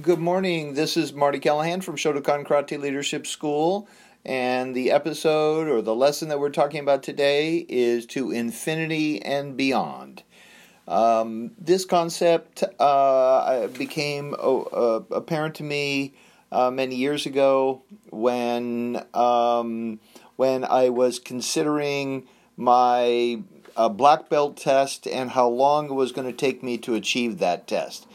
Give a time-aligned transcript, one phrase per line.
[0.00, 0.72] Good morning.
[0.72, 3.86] This is Marty Callahan from Shotokan Karate Leadership School.
[4.24, 9.54] And the episode or the lesson that we're talking about today is to infinity and
[9.54, 10.22] beyond.
[10.88, 16.14] Um, this concept uh, became uh, apparent to me
[16.50, 20.00] uh, many years ago when um,
[20.36, 23.42] when I was considering my
[23.76, 27.40] uh, black belt test and how long it was going to take me to achieve
[27.40, 28.06] that test.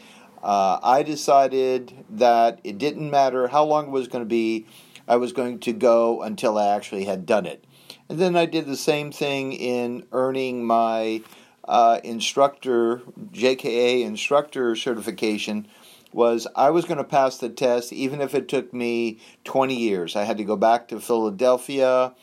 [0.42, 4.66] Uh, I decided that it didn't matter how long it was going to be
[5.08, 7.64] I was going to go until I actually had done it.
[8.08, 11.22] And then I did the same thing in earning my
[11.64, 15.66] uh, instructor, JKA instructor certification.
[16.12, 20.16] Was I was going to pass the test even if it took me 20 years.
[20.16, 22.14] I had to go back to Philadelphia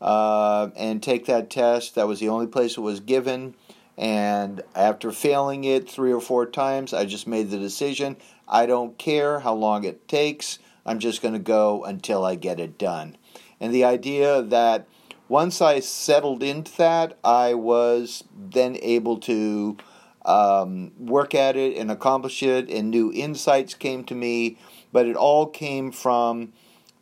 [0.00, 1.94] uh, and take that test.
[1.94, 3.54] That was the only place it was given.
[3.98, 8.16] And after failing it three or four times, I just made the decision
[8.48, 10.58] I don't care how long it takes.
[10.86, 13.16] I'm just going to go until I get it done.
[13.60, 14.86] And the idea that
[15.28, 19.76] once I settled into that, I was then able to
[20.24, 24.56] um, work at it and accomplish it, and new insights came to me.
[24.92, 26.54] But it all came from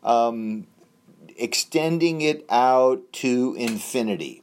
[0.02, 0.66] um,
[1.36, 4.42] extending it out to infinity.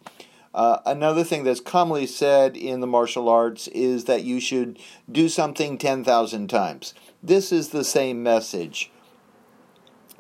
[0.54, 4.78] Uh, another thing that's commonly said in the martial arts is that you should
[5.12, 6.94] do something 10,000 times.
[7.23, 8.92] This is the same message.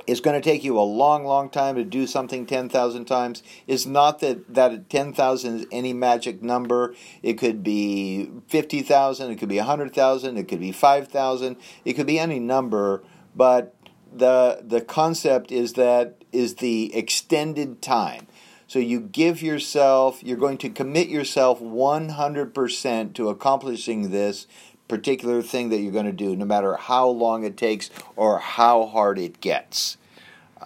[0.05, 3.41] It's going to take you a long, long time to do something 10,000 times.
[3.67, 6.93] It's not that, that 10,000 is any magic number.
[7.21, 12.19] It could be 50,000, it could be 100,000, it could be 5,000, it could be
[12.19, 13.03] any number,
[13.35, 13.75] but
[14.11, 18.27] the, the concept is that is the extended time.
[18.73, 24.47] So you give yourself, you're going to commit yourself 100% to accomplishing this
[24.87, 28.87] particular thing that you're going to do, no matter how long it takes or how
[28.87, 29.97] hard it gets.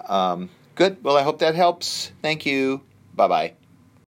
[0.08, 1.04] Um, good.
[1.04, 2.14] Well, I hope that helps.
[2.22, 2.80] Thank you.
[3.14, 3.67] Bye bye.